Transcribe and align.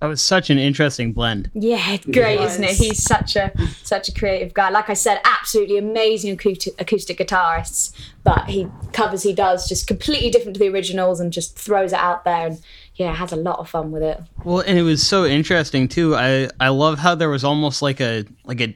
That 0.00 0.06
was 0.06 0.22
such 0.22 0.48
an 0.48 0.58
interesting 0.58 1.12
blend. 1.12 1.50
Yeah, 1.52 1.98
great, 1.98 2.40
was. 2.40 2.52
isn't 2.52 2.64
it? 2.64 2.70
He's 2.70 3.02
such 3.02 3.36
a 3.36 3.52
such 3.82 4.08
a 4.08 4.14
creative 4.14 4.54
guy. 4.54 4.70
Like 4.70 4.88
I 4.88 4.94
said, 4.94 5.20
absolutely 5.24 5.76
amazing 5.76 6.32
acoustic, 6.32 6.72
acoustic 6.80 7.18
guitarists, 7.18 7.92
but 8.24 8.48
he 8.48 8.66
covers 8.92 9.22
he 9.22 9.34
does 9.34 9.68
just 9.68 9.86
completely 9.86 10.30
different 10.30 10.54
to 10.54 10.58
the 10.58 10.70
originals 10.70 11.20
and 11.20 11.30
just 11.30 11.58
throws 11.58 11.92
it 11.92 11.98
out 11.98 12.24
there 12.24 12.46
and 12.46 12.62
yeah, 12.94 13.14
has 13.14 13.32
a 13.32 13.36
lot 13.36 13.58
of 13.58 13.68
fun 13.68 13.92
with 13.92 14.02
it. 14.02 14.20
Well, 14.42 14.60
and 14.60 14.78
it 14.78 14.82
was 14.82 15.06
so 15.06 15.26
interesting 15.26 15.86
too. 15.86 16.16
I 16.16 16.48
I 16.58 16.68
love 16.68 16.98
how 16.98 17.14
there 17.14 17.28
was 17.28 17.44
almost 17.44 17.82
like 17.82 18.00
a 18.00 18.24
like 18.44 18.62
a 18.62 18.74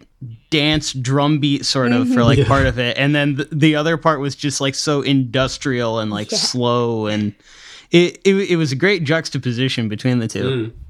dance 0.51 0.93
drum 0.93 1.39
beat 1.39 1.65
sort 1.65 1.93
of 1.93 2.09
for 2.13 2.23
like 2.23 2.39
mm-hmm. 2.39 2.49
part 2.49 2.67
of 2.67 2.79
it, 2.79 2.99
and 2.99 3.15
then 3.15 3.37
the, 3.37 3.49
the 3.51 3.77
other 3.77 3.97
part 3.97 4.21
was 4.21 4.37
just 4.37 4.61
like 4.61 4.75
so 4.75 5.01
industrial 5.01 6.01
and 6.01 6.11
like 6.11 6.33
Yeah. 6.33 6.39
slow, 6.39 7.07
and 7.07 7.35
it, 7.91 8.21
it 8.25 8.35
it 8.51 8.57
was 8.57 8.73
a 8.73 8.77
great 8.77 9.05
juxtaposition 9.05 9.89
between 9.89 10.19
the 10.19 10.29
two. 10.29 10.45
Mm. 10.45 10.84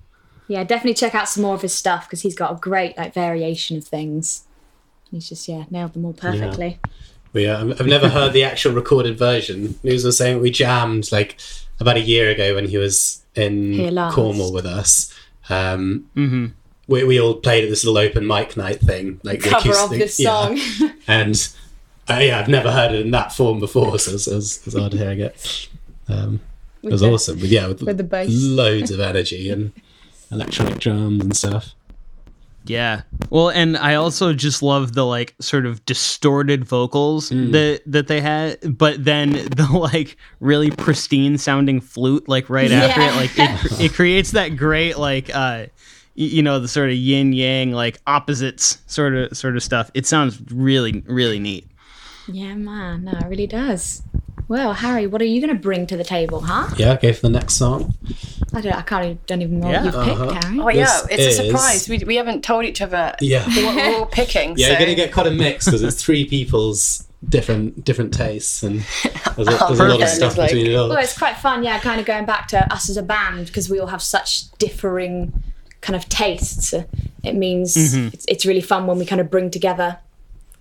Yeah, 0.49 0.63
definitely 0.65 0.95
check 0.95 1.15
out 1.15 1.29
some 1.29 1.43
more 1.43 1.55
of 1.55 1.63
his 1.63 1.75
stuff 1.75 2.07
because 2.07 2.23
he's 2.23 2.34
got 2.34 2.52
a 2.52 2.57
great 2.57 2.97
like 2.98 3.15
variation 3.15 3.77
of 3.77 3.85
things. 3.85 4.45
He's 5.11 5.29
just 5.29 5.48
yeah 5.48 5.65
nailed 5.71 5.95
them 5.95 6.05
all 6.05 6.12
perfectly. 6.12 6.79
We, 7.33 7.47
uh, 7.48 7.66
I've 7.66 7.87
never 7.87 8.09
heard 8.09 8.33
the 8.33 8.45
actual 8.45 8.73
recorded 8.75 9.19
version. 9.19 9.79
News 9.83 10.05
was 10.05 10.16
saying 10.16 10.41
we 10.41 10.51
jammed 10.51 11.11
like 11.11 11.37
about 11.80 11.97
a 11.97 12.01
year 12.01 12.30
ago 12.30 12.55
when 12.55 12.69
he 12.69 12.79
was 12.79 13.25
in 13.35 13.93
last. 13.95 14.15
Cornwall 14.15 14.52
with 14.52 14.66
us. 14.66 15.12
Um, 15.51 16.55
we, 16.87 17.02
we 17.05 17.21
all 17.21 17.35
played 17.35 17.65
at 17.65 17.71
this 17.71 17.85
little 17.85 17.99
open 17.99 18.27
mic 18.27 18.57
night 18.57 18.80
thing, 18.80 19.21
like 19.24 19.43
the 19.43 19.51
Cover 19.51 19.71
of 19.71 19.74
acoustic- 19.93 19.99
this 19.99 20.21
yeah. 20.21 20.55
song. 20.55 20.91
and 21.09 21.49
uh, 22.09 22.19
yeah, 22.21 22.38
I've 22.38 22.49
never 22.49 22.71
heard 22.71 22.93
it 22.93 23.01
in 23.05 23.11
that 23.13 23.33
form 23.33 23.59
before, 23.59 23.99
so 23.99 24.13
it's, 24.13 24.29
it's, 24.29 24.66
it's 24.66 24.77
odd 24.77 24.93
hearing 24.93 25.21
it. 25.21 25.69
Um, 26.09 26.41
it 26.83 26.93
was 26.93 27.01
the- 27.01 27.11
awesome, 27.11 27.38
but 27.41 27.49
yeah, 27.49 27.66
with, 27.66 27.83
with 27.83 27.97
the 27.97 28.05
bass. 28.05 28.29
loads 28.30 28.91
of 28.91 29.01
energy 29.01 29.51
and 29.51 29.73
electronic 30.30 30.78
drums 30.78 31.23
and 31.23 31.37
stuff. 31.37 31.74
Yeah. 32.66 33.02
Well, 33.28 33.51
and 33.51 33.77
I 33.77 33.95
also 33.95 34.32
just 34.32 34.62
love 34.62 34.95
the 34.95 35.04
like 35.04 35.35
sort 35.38 35.66
of 35.66 35.85
distorted 35.85 36.65
vocals 36.65 37.29
that 37.29 37.82
that 37.87 38.07
they 38.09 38.21
had, 38.21 38.79
but 38.79 39.04
then 39.04 39.32
the 39.57 39.68
like 39.71 40.16
really 40.40 40.71
pristine 40.71 41.37
sounding 41.37 41.80
flute 41.80 42.29
like 42.29 42.49
right 42.49 42.73
after 42.73 43.02
it, 43.02 43.15
like 43.16 43.32
it, 43.37 43.80
it 43.84 43.93
creates 43.93 44.30
that 44.30 44.57
great 44.57 44.99
like 44.99 45.34
uh 45.34 45.66
you 46.15 46.43
know 46.43 46.59
the 46.59 46.68
sort 46.68 46.88
of 46.88 46.96
yin 46.96 47.32
yang 47.32 47.73
like 47.73 48.01
opposites 48.06 48.79
sort 48.87 49.15
of 49.15 49.37
sort 49.37 49.56
of 49.56 49.62
stuff. 49.62 49.90
It 49.93 50.06
sounds 50.06 50.40
really 50.51 51.02
really 51.06 51.38
neat. 51.38 51.68
Yeah, 52.29 52.54
man, 52.54 53.04
no, 53.04 53.12
it 53.12 53.27
really 53.27 53.46
does. 53.46 54.02
Well, 54.49 54.74
Harry, 54.74 55.06
what 55.06 55.23
are 55.23 55.27
you 55.27 55.40
going 55.40 55.54
to 55.54 55.60
bring 55.60 55.87
to 55.87 55.96
the 55.96 56.04
table, 56.04 56.43
huh? 56.43 56.68
Yeah, 56.77 56.96
go 56.96 57.12
for 57.12 57.23
the 57.23 57.30
next 57.30 57.54
song. 57.54 57.95
I 58.57 58.60
don't, 58.60 58.73
I 58.74 58.83
can't, 58.83 59.05
even- 59.05 59.19
don't 59.27 59.43
even 59.43 59.60
know 59.60 59.71
Yeah. 59.71 59.85
what 59.85 59.95
you've 59.95 60.05
picked, 60.05 60.21
Uh-huh. 60.21 60.41
Harry. 60.49 60.60
Oh 60.60 60.69
yeah, 60.69 61.01
This 61.09 61.19
it's 61.21 61.38
a 61.38 61.45
surprise. 61.47 61.88
We, 61.88 61.99
we 61.99 62.16
haven't 62.16 62.43
told 62.45 62.65
each 62.65 62.80
other 62.80 63.15
Yeah. 63.21 63.45
what 63.46 63.77
we're 63.77 63.95
all 63.99 64.06
picking. 64.21 64.55
Yeah, 64.56 64.66
so. 64.66 64.71
you're 64.72 64.81
gonna 64.81 64.94
get 64.94 65.12
quite 65.12 65.27
a 65.27 65.31
mix 65.31 65.65
because 65.66 65.83
it's 65.83 66.03
three 66.03 66.25
people's 66.25 67.06
different 67.28 67.84
different 67.84 68.12
tastes, 68.12 68.62
and 68.62 68.81
there's 69.37 69.49
a, 69.49 69.59
there's 69.69 69.81
a 69.81 69.88
lot 69.88 70.03
of 70.03 70.09
stuff 70.09 70.31
It's 70.33 70.38
like- 70.38 70.50
between 70.50 70.66
it 70.71 70.75
all. 70.75 70.88
Well, 70.91 70.99
it's 70.99 71.16
quite 71.16 71.37
fun, 71.38 71.62
yeah, 71.65 71.78
kind 71.81 71.99
of 72.00 72.06
going 72.06 72.27
back 72.27 72.49
to 72.49 72.72
us 72.72 72.88
as 72.91 72.97
a 72.97 73.03
band 73.03 73.47
because 73.47 73.71
we 73.71 73.78
all 73.81 73.87
have 73.88 74.03
such 74.03 74.50
differing 74.59 75.33
kind 75.81 75.97
of 75.97 76.09
tastes. 76.09 76.72
It 77.22 77.34
means 77.34 77.77
it's, 77.94 78.25
it's 78.28 78.44
really 78.47 78.61
fun 78.61 78.87
when 78.87 78.99
we 78.99 79.06
kind 79.06 79.21
of 79.21 79.31
bring 79.31 79.50
together 79.50 79.99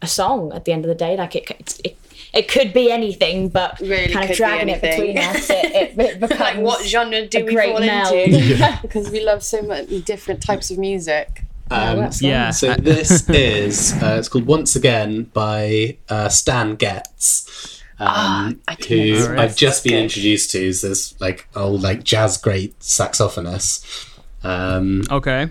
a 0.01 0.07
song 0.07 0.51
at 0.53 0.65
the 0.65 0.71
end 0.73 0.85
of 0.85 0.89
the 0.89 0.95
day. 0.95 1.15
Like 1.17 1.35
it, 1.35 1.49
it's, 1.59 1.79
it, 1.83 1.97
it 2.33 2.47
could 2.47 2.73
be 2.73 2.91
anything, 2.91 3.49
but 3.49 3.79
Really 3.79 4.11
kind 4.11 4.23
could 4.23 4.23
of 4.23 4.29
be 4.29 4.35
dragging 4.35 4.69
it 4.69 4.81
between 4.81 5.17
us, 5.17 5.49
it, 5.49 5.65
it, 5.65 5.99
it 5.99 6.19
becomes 6.19 6.39
like 6.39 6.57
what 6.57 6.85
genre 6.85 7.27
do 7.27 7.45
we 7.45 7.55
fall 7.55 7.79
meld. 7.79 8.13
into? 8.13 8.77
because 8.81 9.09
we 9.11 9.23
love 9.23 9.43
so 9.43 9.61
many 9.61 10.01
different 10.01 10.41
types 10.41 10.71
of 10.71 10.77
music. 10.77 11.43
Um, 11.71 11.99
that's 11.99 12.21
Yeah. 12.21 12.51
So 12.51 12.73
this 12.75 13.27
is 13.29 13.93
uh, 14.01 14.17
it's 14.19 14.29
called 14.29 14.45
Once 14.45 14.75
Again 14.75 15.23
by 15.33 15.97
uh, 16.09 16.29
Stan 16.29 16.75
Getz. 16.75 17.81
Um, 17.99 18.07
Ah, 18.09 18.53
I 18.67 18.75
didn't 18.75 19.17
who 19.17 19.35
know 19.35 19.41
I've 19.41 19.55
just 19.55 19.83
been 19.83 19.93
Good. 19.93 20.03
introduced 20.03 20.51
to 20.51 20.63
is 20.63 20.81
this 20.81 21.19
like 21.21 21.47
old 21.55 21.81
like 21.81 22.03
jazz 22.03 22.37
great 22.37 22.77
saxophonist. 22.79 24.09
Um, 24.43 25.03
Okay. 25.09 25.49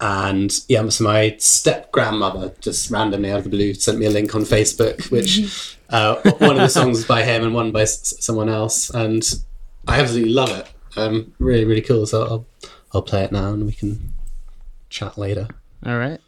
And 0.00 0.52
yeah, 0.68 0.88
so 0.88 1.04
my 1.04 1.36
step 1.38 1.90
grandmother 1.92 2.54
just 2.60 2.90
randomly 2.90 3.30
out 3.32 3.38
of 3.38 3.44
the 3.44 3.50
blue 3.50 3.74
sent 3.74 3.98
me 3.98 4.06
a 4.06 4.10
link 4.10 4.34
on 4.34 4.42
Facebook, 4.42 5.10
which 5.10 5.76
uh, 5.90 6.16
one 6.38 6.52
of 6.52 6.58
the 6.62 6.68
songs 6.68 6.98
is 7.00 7.04
by 7.04 7.22
him 7.24 7.42
and 7.42 7.54
one 7.54 7.72
by 7.72 7.82
s- 7.82 8.14
someone 8.20 8.48
else, 8.48 8.90
and 8.90 9.28
I 9.86 10.00
absolutely 10.00 10.32
love 10.32 10.50
it. 10.50 10.68
Um, 10.96 11.32
really, 11.38 11.64
really 11.64 11.80
cool. 11.82 12.06
So 12.06 12.22
I'll 12.22 12.46
I'll 12.92 13.02
play 13.02 13.24
it 13.24 13.32
now, 13.32 13.52
and 13.52 13.66
we 13.66 13.72
can 13.72 14.12
chat 14.88 15.18
later. 15.18 15.48
All 15.84 15.98
right. 15.98 16.20